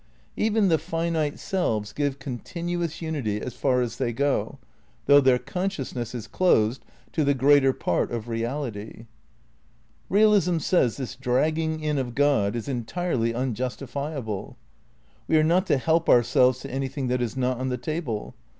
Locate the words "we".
15.27-15.37